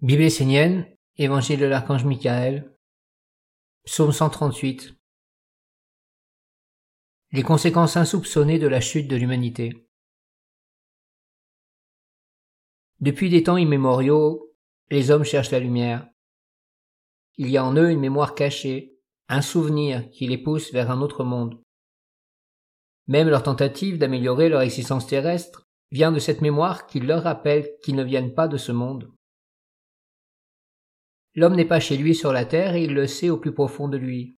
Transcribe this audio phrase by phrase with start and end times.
[0.00, 0.86] Bible essénienne,
[1.16, 2.72] Évangile de l'archange Michael,
[3.84, 4.94] Psaume 138.
[7.32, 9.88] Les conséquences insoupçonnées de la chute de l'humanité.
[13.00, 14.54] Depuis des temps immémoriaux,
[14.88, 16.08] les hommes cherchent la lumière.
[17.36, 18.96] Il y a en eux une mémoire cachée,
[19.28, 21.60] un souvenir qui les pousse vers un autre monde.
[23.08, 27.96] Même leur tentative d'améliorer leur existence terrestre vient de cette mémoire qui leur rappelle qu'ils
[27.96, 29.12] ne viennent pas de ce monde.
[31.38, 33.86] L'homme n'est pas chez lui sur la terre et il le sait au plus profond
[33.86, 34.36] de lui.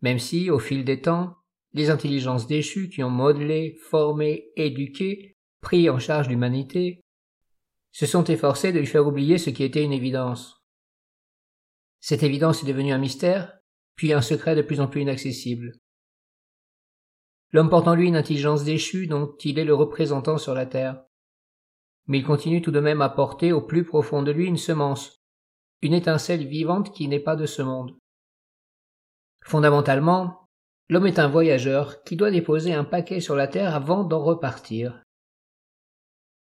[0.00, 1.38] Même si, au fil des temps,
[1.72, 7.00] les intelligences déchues qui ont modelé, formé, éduqué, pris en charge l'humanité,
[7.90, 10.64] se sont efforcées de lui faire oublier ce qui était une évidence.
[11.98, 13.52] Cette évidence est devenue un mystère,
[13.96, 15.72] puis un secret de plus en plus inaccessible.
[17.50, 21.02] L'homme porte en lui une intelligence déchue dont il est le représentant sur la terre.
[22.06, 25.23] Mais il continue tout de même à porter au plus profond de lui une semence,
[25.84, 27.94] une étincelle vivante qui n'est pas de ce monde.
[29.44, 30.48] Fondamentalement,
[30.88, 35.02] l'homme est un voyageur qui doit déposer un paquet sur la terre avant d'en repartir.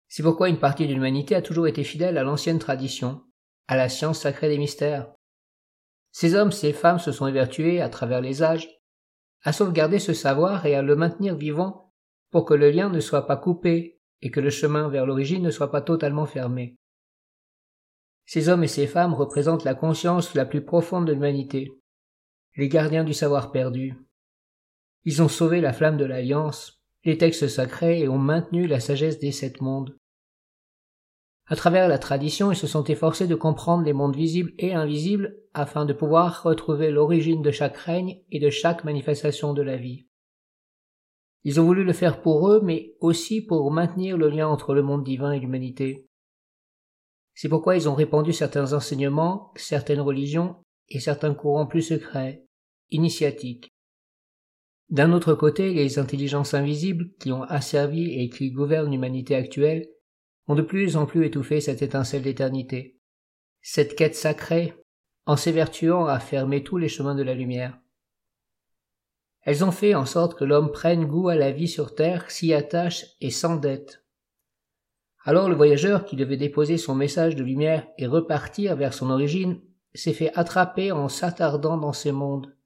[0.08, 3.22] C'est pourquoi une partie de l'humanité a toujours été fidèle à l'ancienne tradition,
[3.68, 5.12] à la science sacrée des mystères.
[6.10, 8.68] Ces hommes, ces femmes se sont évertués, à travers les âges,
[9.44, 11.92] à sauvegarder ce savoir et à le maintenir vivant
[12.32, 15.50] pour que le lien ne soit pas coupé et que le chemin vers l'origine ne
[15.52, 16.76] soit pas totalement fermé.
[18.28, 21.72] Ces hommes et ces femmes représentent la conscience la plus profonde de l'humanité,
[22.58, 23.94] les gardiens du savoir perdu.
[25.04, 29.18] Ils ont sauvé la flamme de l'alliance, les textes sacrés et ont maintenu la sagesse
[29.18, 29.96] des sept mondes.
[31.46, 35.34] À travers la tradition, ils se sont efforcés de comprendre les mondes visibles et invisibles
[35.54, 40.06] afin de pouvoir retrouver l'origine de chaque règne et de chaque manifestation de la vie.
[41.44, 44.82] Ils ont voulu le faire pour eux, mais aussi pour maintenir le lien entre le
[44.82, 46.07] monde divin et l'humanité.
[47.40, 50.56] C'est pourquoi ils ont répandu certains enseignements, certaines religions
[50.88, 52.44] et certains courants plus secrets,
[52.90, 53.68] initiatiques.
[54.90, 59.88] D'un autre côté, les intelligences invisibles qui ont asservi et qui gouvernent l'humanité actuelle
[60.48, 62.98] ont de plus en plus étouffé cette étincelle d'éternité,
[63.62, 64.74] cette quête sacrée,
[65.24, 67.78] en s'évertuant à fermer tous les chemins de la lumière.
[69.42, 72.52] Elles ont fait en sorte que l'homme prenne goût à la vie sur terre, s'y
[72.52, 74.02] attache et s'endette,
[75.28, 79.60] alors le voyageur qui devait déposer son message de lumière et repartir vers son origine
[79.92, 82.56] s'est fait attraper en s'attardant dans ces mondes.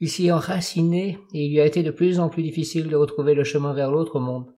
[0.00, 2.96] Il s'y est enraciné et il lui a été de plus en plus difficile de
[2.96, 4.52] retrouver le chemin vers l'autre monde.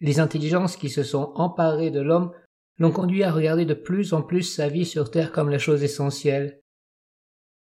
[0.00, 2.32] Les intelligences qui se sont emparées de l'homme
[2.78, 5.84] l'ont conduit à regarder de plus en plus sa vie sur Terre comme la chose
[5.84, 6.60] essentielle.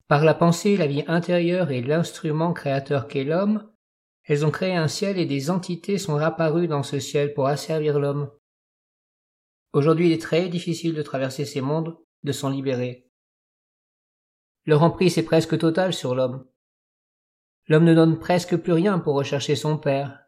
[0.07, 3.69] Par la pensée, la vie intérieure et l'instrument créateur qu'est l'homme,
[4.25, 7.99] elles ont créé un ciel et des entités sont apparues dans ce ciel pour asservir
[7.99, 8.31] l'homme.
[9.73, 13.07] Aujourd'hui, il est très difficile de traverser ces mondes, de s'en libérer.
[14.65, 16.47] Leur emprise est presque totale sur l'homme.
[17.67, 20.19] L'homme ne donne presque plus rien pour rechercher son père,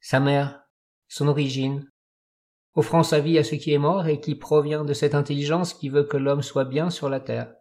[0.00, 0.66] sa mère,
[1.08, 1.90] son origine,
[2.74, 5.88] offrant sa vie à ce qui est mort et qui provient de cette intelligence qui
[5.88, 7.54] veut que l'homme soit bien sur la terre.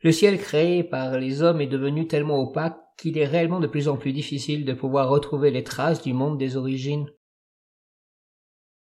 [0.00, 3.88] Le ciel créé par les hommes est devenu tellement opaque qu'il est réellement de plus
[3.88, 7.10] en plus difficile de pouvoir retrouver les traces du monde des origines.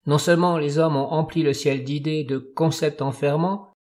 [0.05, 3.73] Non seulement les hommes ont empli le ciel d'idées, de concepts enfermants,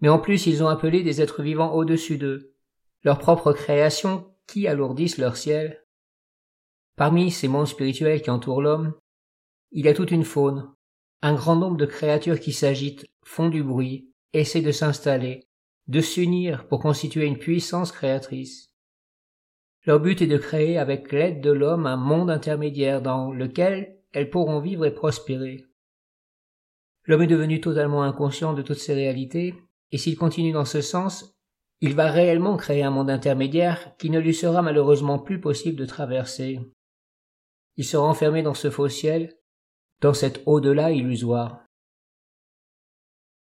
[0.00, 2.54] mais en plus ils ont appelé des êtres vivants au-dessus d'eux,
[3.02, 5.84] leur propre création qui alourdissent leur ciel.
[6.96, 8.94] Parmi ces mondes spirituels qui entourent l'homme,
[9.72, 10.72] il y a toute une faune,
[11.22, 15.48] un grand nombre de créatures qui s'agitent, font du bruit, essaient de s'installer,
[15.88, 18.67] de s'unir pour constituer une puissance créatrice.
[19.88, 24.28] Leur but est de créer avec l'aide de l'homme un monde intermédiaire dans lequel elles
[24.28, 25.64] pourront vivre et prospérer.
[27.06, 29.54] L'homme est devenu totalement inconscient de toutes ces réalités,
[29.90, 31.34] et s'il continue dans ce sens,
[31.80, 35.86] il va réellement créer un monde intermédiaire qui ne lui sera malheureusement plus possible de
[35.86, 36.60] traverser.
[37.78, 39.38] Il sera enfermé dans ce faux ciel,
[40.02, 41.64] dans cet au-delà illusoire.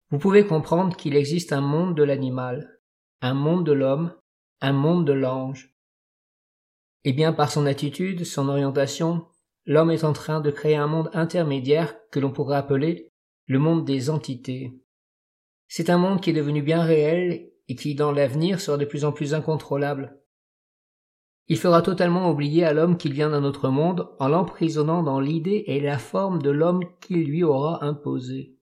[0.10, 2.80] Vous pouvez comprendre qu'il existe un monde de l'animal,
[3.22, 4.16] un monde de l'homme,
[4.62, 5.73] un monde de l'ange.
[7.06, 9.26] Et bien par son attitude, son orientation,
[9.66, 13.12] l'homme est en train de créer un monde intermédiaire que l'on pourrait appeler
[13.46, 14.80] le monde des entités.
[15.68, 19.06] C'est un monde qui est devenu bien réel et qui dans l'avenir sera de plus
[19.06, 20.20] en plus incontrôlable.
[21.48, 25.66] Il fera totalement oublier à l'homme qu'il vient d'un autre monde en l'emprisonnant dans l'idée
[25.68, 28.58] et la forme de l'homme qu'il lui aura imposé.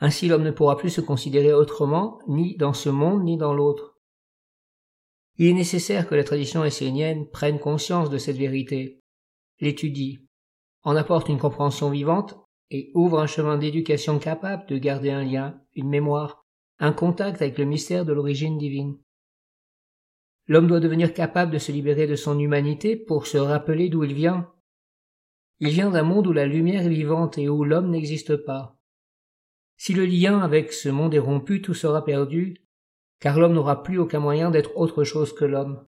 [0.00, 3.97] Ainsi l'homme ne pourra plus se considérer autrement, ni dans ce monde, ni dans l'autre.
[5.38, 9.00] Il est nécessaire que la tradition essénienne prenne conscience de cette vérité,
[9.60, 10.26] l'étudie,
[10.82, 12.36] en apporte une compréhension vivante
[12.70, 16.44] et ouvre un chemin d'éducation capable de garder un lien, une mémoire,
[16.80, 18.98] un contact avec le mystère de l'origine divine.
[20.48, 24.14] L'homme doit devenir capable de se libérer de son humanité pour se rappeler d'où il
[24.14, 24.50] vient.
[25.60, 28.76] Il vient d'un monde où la lumière est vivante et où l'homme n'existe pas.
[29.76, 32.56] Si le lien avec ce monde est rompu, tout sera perdu,
[33.20, 35.84] car l'homme n'aura plus aucun moyen d'être autre chose que l'homme.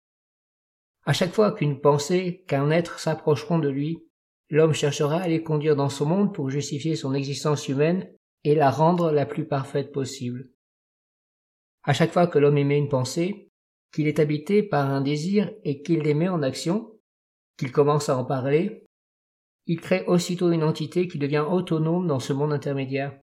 [1.06, 4.06] À chaque fois qu'une pensée, qu'un être s'approcheront de lui,
[4.50, 8.10] l'homme cherchera à les conduire dans son monde pour justifier son existence humaine
[8.44, 10.50] et la rendre la plus parfaite possible.
[11.82, 13.50] À chaque fois que l'homme émet une pensée,
[13.92, 16.90] qu'il est habité par un désir et qu'il les met en action,
[17.58, 18.84] qu'il commence à en parler,
[19.66, 23.18] il crée aussitôt une entité qui devient autonome dans ce monde intermédiaire.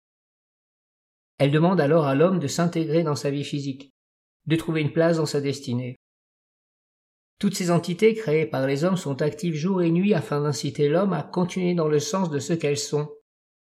[1.37, 3.91] Elle demande alors à l'homme de s'intégrer dans sa vie physique,
[4.47, 5.95] de trouver une place dans sa destinée.
[7.39, 11.13] Toutes ces entités créées par les hommes sont actives jour et nuit afin d'inciter l'homme
[11.13, 13.09] à continuer dans le sens de ce qu'elles sont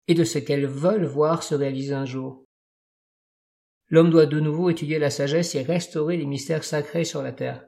[0.07, 2.45] et de ce qu'elles veulent voir se réaliser un jour.
[3.91, 7.67] L'homme doit de nouveau étudier la sagesse et restaurer les mystères sacrés sur la terre.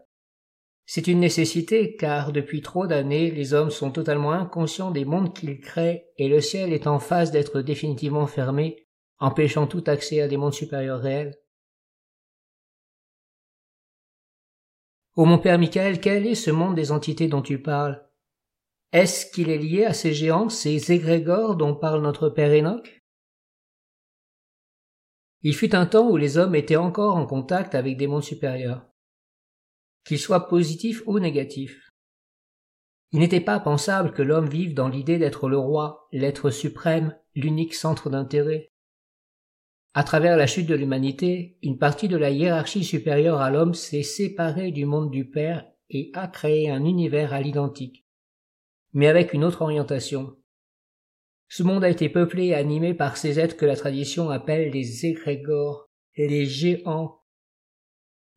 [0.87, 5.61] C'est une nécessité car depuis trop d'années les hommes sont totalement inconscients des mondes qu'ils
[5.61, 8.88] créent et le ciel est en phase d'être définitivement fermé,
[9.20, 11.38] empêchant tout accès à des mondes supérieurs réels.
[15.14, 18.08] Ô mon père Michael, quel est ce monde des entités dont tu parles?
[18.93, 23.05] Est-ce qu'il est lié à ces géants, ces égrégores dont parle notre père Enoch?
[25.43, 28.87] Il fut un temps où les hommes étaient encore en contact avec des mondes supérieurs,
[30.05, 31.90] qu'ils soient positifs ou négatifs.
[33.12, 37.75] Il n'était pas pensable que l'homme vive dans l'idée d'être le roi, l'être suprême, l'unique
[37.75, 38.69] centre d'intérêt.
[39.92, 44.04] À travers la chute de l'humanité, une partie de la hiérarchie supérieure à l'homme s'est
[44.04, 48.06] séparée du monde du Père et a créé un univers à l'identique,
[48.92, 50.37] mais avec une autre orientation.
[51.48, 55.06] Ce monde a été peuplé et animé par ces êtres que la tradition appelle les
[55.06, 57.22] égrégores, les géants.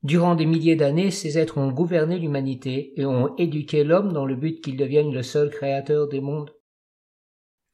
[0.01, 4.35] Durant des milliers d'années, ces êtres ont gouverné l'humanité et ont éduqué l'homme dans le
[4.35, 6.51] but qu'il devienne le seul créateur des mondes.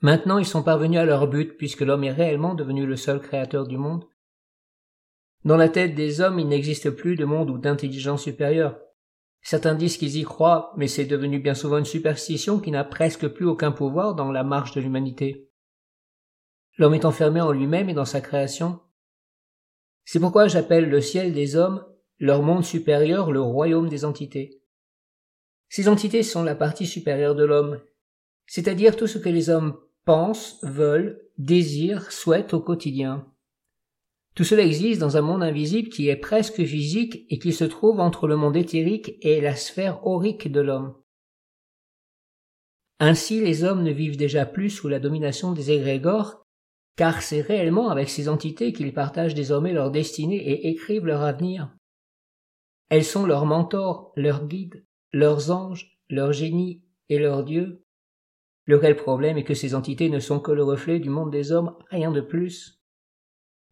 [0.01, 3.67] Maintenant ils sont parvenus à leur but puisque l'homme est réellement devenu le seul créateur
[3.67, 4.05] du monde.
[5.43, 8.79] Dans la tête des hommes il n'existe plus de monde ou d'intelligence supérieure.
[9.41, 13.27] Certains disent qu'ils y croient, mais c'est devenu bien souvent une superstition qui n'a presque
[13.27, 15.49] plus aucun pouvoir dans la marche de l'humanité.
[16.77, 18.79] L'homme est enfermé en lui-même et dans sa création.
[20.05, 21.85] C'est pourquoi j'appelle le ciel des hommes,
[22.19, 24.61] leur monde supérieur, le royaume des entités.
[25.69, 27.81] Ces entités sont la partie supérieure de l'homme,
[28.45, 29.77] c'est-à-dire tout ce que les hommes
[30.09, 33.31] pensent, veulent, désirent, souhaitent au quotidien.
[34.33, 38.00] Tout cela existe dans un monde invisible qui est presque physique et qui se trouve
[38.00, 40.95] entre le monde éthérique et la sphère aurique de l'homme.
[43.00, 46.44] Ainsi les hommes ne vivent déjà plus sous la domination des égrégores,
[46.95, 51.69] car c'est réellement avec ces entités qu'ils partagent désormais leur destinée et écrivent leur avenir.
[52.89, 54.83] Elles sont leurs mentors, leurs guides,
[55.13, 57.83] leurs anges, leurs génies et leurs dieux.
[58.69, 61.51] Le réel problème est que ces entités ne sont que le reflet du monde des
[61.51, 62.80] hommes, rien de plus.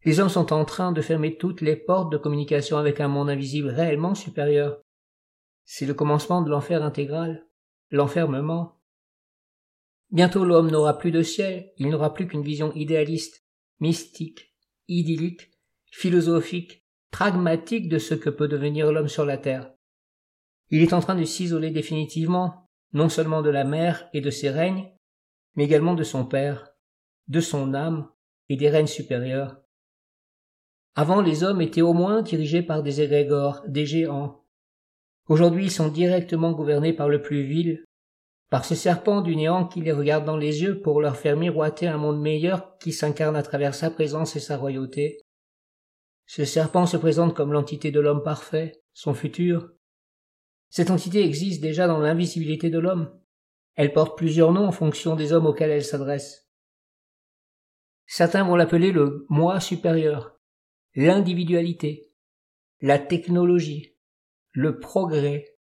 [0.04, 3.30] Les hommes sont en train de fermer toutes les portes de communication avec un monde
[3.30, 4.82] invisible réellement supérieur.
[5.66, 7.46] C'est le commencement de l'enfer intégral,
[7.92, 8.82] l'enfermement.
[10.10, 13.46] Bientôt l'homme n'aura plus de ciel, il n'aura plus qu'une vision idéaliste,
[13.80, 14.56] mystique,
[14.88, 15.52] idyllique,
[15.92, 19.72] philosophique, pragmatique de ce que peut devenir l'homme sur la terre.
[20.72, 24.50] Il est en train de s'isoler définitivement, non seulement de la mère et de ses
[24.50, 24.92] règnes,
[25.56, 26.72] mais également de son père,
[27.28, 28.10] de son âme
[28.50, 29.62] et des règnes supérieurs.
[30.96, 34.44] Avant, les hommes étaient au moins dirigés par des égrégores, des géants.
[35.28, 37.84] Aujourd'hui, ils sont directement gouvernés par le plus vil,
[38.50, 41.88] par ce serpent du néant qui les regarde dans les yeux pour leur faire miroiter
[41.88, 45.20] un monde meilleur qui s'incarne à travers sa présence et sa royauté.
[46.26, 49.70] Ce serpent se présente comme l'entité de l'homme parfait, son futur,
[50.70, 53.18] cette entité existe déjà dans l'invisibilité de l'homme.
[53.76, 56.50] Elle porte plusieurs noms en fonction des hommes auxquels elle s'adresse.
[58.06, 60.40] Certains vont l'appeler le moi supérieur,
[60.96, 62.12] l'individualité,
[62.82, 63.96] la technologie,
[64.52, 65.58] le progrès,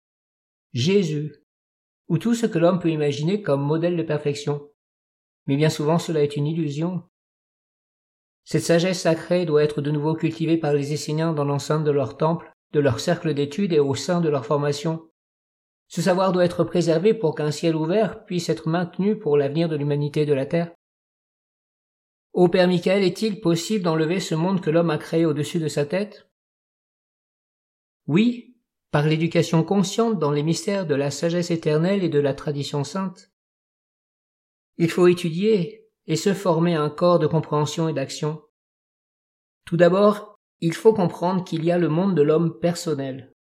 [0.73, 1.43] Jésus,
[2.07, 4.69] ou tout ce que l'homme peut imaginer comme modèle de perfection.
[5.47, 7.03] Mais bien souvent cela est une illusion.
[8.43, 12.15] Cette sagesse sacrée doit être de nouveau cultivée par les Esséniens dans l'enceinte de leur
[12.15, 15.09] temple de leur cercle d'études et au sein de leur formation.
[15.87, 19.77] Ce savoir doit être préservé pour qu'un ciel ouvert puisse être maintenu pour l'avenir de
[19.77, 20.73] l'humanité de la Terre.
[22.33, 25.85] Ô Père Michael, est-il possible d'enlever ce monde que l'homme a créé au-dessus de sa
[25.85, 26.29] tête?
[28.07, 28.57] Oui,
[28.91, 33.31] par l'éducation consciente dans les mystères de la sagesse éternelle et de la tradition sainte.
[34.77, 38.41] Il faut étudier, et se former un corps de compréhension et d'action
[39.65, 43.33] Tout d'abord, il faut comprendre qu'il y a le monde de l'homme personnel.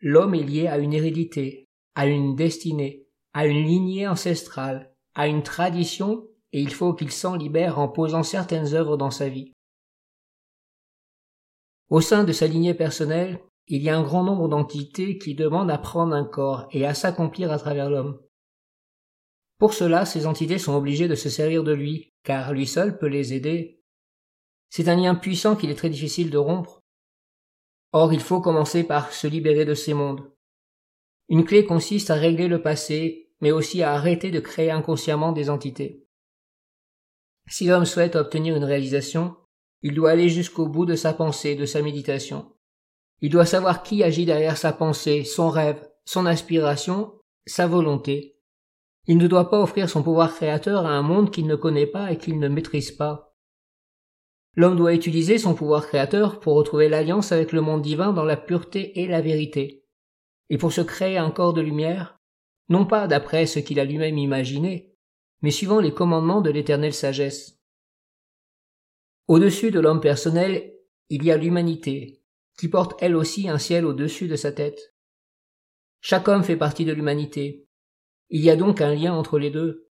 [0.00, 5.42] L'homme est lié à une hérédité, à une destinée, à une lignée ancestrale, à une
[5.42, 9.52] tradition, et il faut qu'il s'en libère en posant certaines œuvres dans sa vie.
[11.90, 15.70] Au sein de sa lignée personnelle, il y a un grand nombre d'entités qui demandent
[15.70, 18.20] à prendre un corps et à s'accomplir à travers l'homme.
[19.58, 23.06] Pour cela, ces entités sont obligées de se servir de lui, car lui seul peut
[23.06, 23.80] les aider.
[24.76, 26.82] C'est un lien puissant qu'il est très difficile de rompre.
[27.92, 30.32] Or, il faut commencer par se libérer de ces mondes.
[31.28, 35.48] Une clé consiste à régler le passé, mais aussi à arrêter de créer inconsciemment des
[35.48, 36.08] entités.
[37.46, 39.36] Si l'homme souhaite obtenir une réalisation,
[39.82, 42.50] il doit aller jusqu'au bout de sa pensée, de sa méditation.
[43.20, 47.14] Il doit savoir qui agit derrière sa pensée, son rêve, son aspiration,
[47.46, 48.40] sa volonté.
[49.06, 52.10] Il ne doit pas offrir son pouvoir créateur à un monde qu'il ne connaît pas
[52.10, 53.33] et qu'il ne maîtrise pas.
[54.56, 58.36] L'homme doit utiliser son pouvoir créateur pour retrouver l'alliance avec le monde divin dans la
[58.36, 59.84] pureté et la vérité,
[60.48, 62.20] et pour se créer un corps de lumière,
[62.68, 64.94] non pas d'après ce qu'il a lui-même imaginé,
[65.42, 67.58] mais suivant les commandements de l'éternelle sagesse.
[69.26, 70.74] Au-dessus de l'homme personnel,
[71.08, 72.22] il y a l'humanité,
[72.58, 74.94] qui porte elle aussi un ciel au-dessus de sa tête.
[76.00, 77.66] Chaque homme fait partie de l'humanité.
[78.28, 79.83] Il y a donc un lien entre les deux.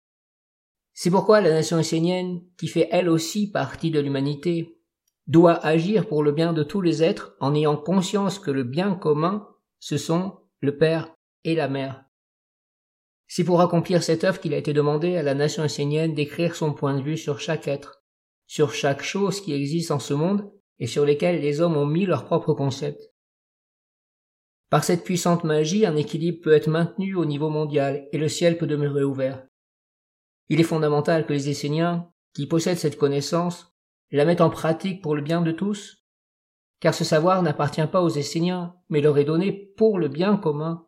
[0.95, 4.79] C'est pourquoi la nation essénienne, qui fait elle aussi partie de l'humanité,
[5.27, 8.95] doit agir pour le bien de tous les êtres en ayant conscience que le bien
[8.95, 12.05] commun, ce sont le Père et la Mère.
[13.27, 16.75] C'est pour accomplir cette œuvre qu'il a été demandé à la nation essénienne d'écrire son
[16.75, 18.03] point de vue sur chaque être,
[18.47, 22.05] sur chaque chose qui existe en ce monde et sur lesquels les hommes ont mis
[22.05, 23.11] leurs propres concepts.
[24.69, 28.59] Par cette puissante magie, un équilibre peut être maintenu au niveau mondial et le ciel
[28.59, 29.47] peut demeurer ouvert.
[30.49, 33.75] Il est fondamental que les Esséniens, qui possèdent cette connaissance,
[34.11, 36.05] la mettent en pratique pour le bien de tous,
[36.81, 40.87] car ce savoir n'appartient pas aux Esséniens, mais leur est donné pour le bien commun.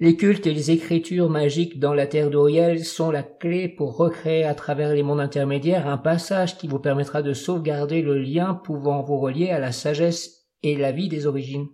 [0.00, 4.44] Les cultes et les écritures magiques dans la terre d'Oriel sont la clé pour recréer
[4.44, 9.02] à travers les mondes intermédiaires un passage qui vous permettra de sauvegarder le lien pouvant
[9.02, 11.68] vous relier à la sagesse et la vie des origines.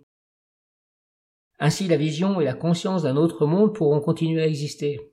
[1.59, 5.10] Ainsi la vision et la conscience d'un autre monde pourront continuer à exister.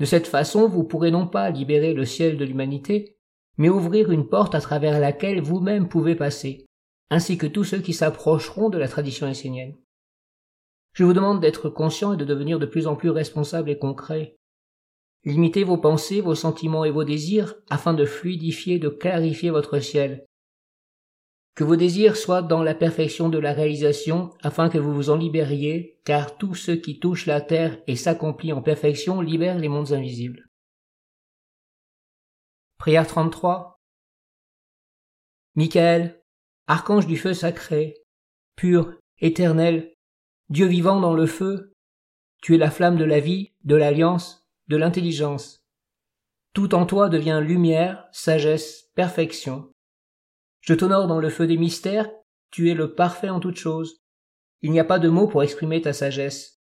[0.00, 3.18] De cette façon, vous pourrez non pas libérer le ciel de l'humanité,
[3.58, 6.64] mais ouvrir une porte à travers laquelle vous-même pouvez passer,
[7.10, 9.76] ainsi que tous ceux qui s'approcheront de la tradition essénienne.
[10.94, 14.36] Je vous demande d'être conscient et de devenir de plus en plus responsable et concret.
[15.24, 20.26] Limitez vos pensées, vos sentiments et vos désirs afin de fluidifier, de clarifier votre ciel.
[21.60, 25.16] Que vos désirs soient dans la perfection de la réalisation afin que vous vous en
[25.16, 29.92] libériez, car tout ce qui touche la terre et s'accomplit en perfection libère les mondes
[29.92, 30.48] invisibles.
[32.78, 33.78] Prière 33
[35.54, 36.22] Michael,
[36.66, 37.94] archange du feu sacré,
[38.56, 39.92] pur, éternel,
[40.48, 41.74] Dieu vivant dans le feu,
[42.40, 45.62] tu es la flamme de la vie, de l'alliance, de l'intelligence.
[46.54, 49.70] Tout en toi devient lumière, sagesse, perfection.
[50.60, 52.10] Je t'honore dans le feu des mystères,
[52.50, 54.02] tu es le parfait en toutes choses.
[54.62, 56.60] Il n'y a pas de mots pour exprimer ta sagesse.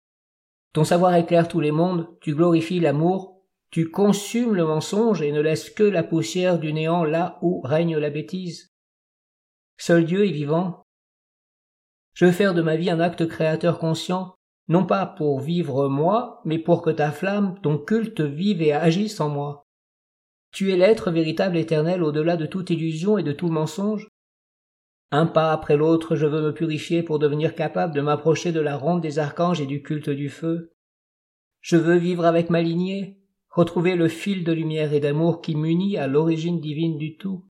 [0.73, 5.40] Ton savoir éclaire tous les mondes, tu glorifies l'amour, tu consumes le mensonge et ne
[5.40, 8.73] laisses que la poussière du néant là où règne la bêtise.
[9.78, 10.85] Seul Dieu est vivant,
[12.19, 14.35] je veux faire de ma vie un acte créateur conscient,
[14.67, 19.21] non pas pour vivre moi, mais pour que ta flamme, ton culte vive et agisse
[19.21, 19.67] en moi.
[20.52, 24.09] Tu es l'être véritable éternel au-delà de toute illusion et de tout mensonge.
[25.11, 28.76] Un pas après l'autre, je veux me purifier pour devenir capable de m'approcher de la
[28.76, 30.73] ronde des archanges et du culte du feu.
[31.61, 33.19] Je veux vivre avec ma lignée,
[33.50, 37.47] retrouver le fil de lumière et d'amour qui m'unit à l'origine divine du tout.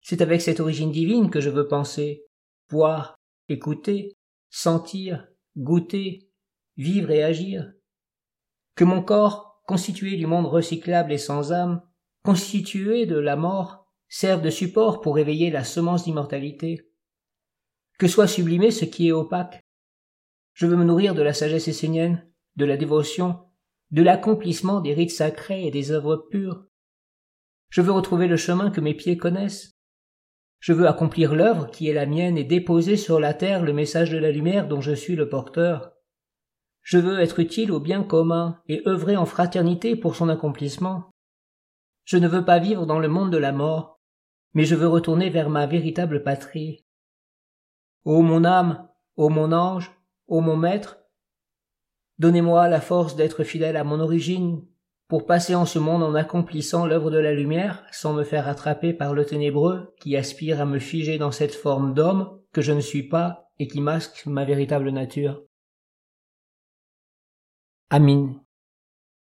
[0.00, 2.24] C'est avec cette origine divine que je veux penser,
[2.68, 3.16] voir,
[3.48, 4.16] écouter,
[4.50, 6.30] sentir, goûter,
[6.76, 7.72] vivre et agir.
[8.74, 11.82] Que mon corps, constitué du monde recyclable et sans âme,
[12.26, 16.90] constitué de la mort, serve de support pour éveiller la semence d'immortalité.
[17.98, 19.62] Que soit sublimé ce qui est opaque.
[20.52, 23.38] Je veux me nourrir de la sagesse essénienne, de la dévotion,
[23.92, 26.66] de l'accomplissement des rites sacrés et des œuvres pures.
[27.70, 29.76] Je veux retrouver le chemin que mes pieds connaissent,
[30.58, 34.10] je veux accomplir l'œuvre qui est la mienne et déposer sur la terre le message
[34.10, 35.92] de la lumière dont je suis le porteur.
[36.82, 41.10] Je veux être utile au bien commun et œuvrer en fraternité pour son accomplissement.
[42.06, 44.00] Je ne veux pas vivre dans le monde de la mort,
[44.54, 46.86] mais je veux retourner vers ma véritable patrie.
[48.04, 49.90] Ô mon âme, ô mon ange,
[50.28, 51.00] ô mon maître,
[52.18, 54.64] donnez-moi la force d'être fidèle à mon origine,
[55.08, 58.92] pour passer en ce monde en accomplissant l'œuvre de la lumière, sans me faire attraper
[58.92, 62.80] par le ténébreux qui aspire à me figer dans cette forme d'homme que je ne
[62.80, 65.42] suis pas et qui masque ma véritable nature.
[67.90, 68.45] Amin.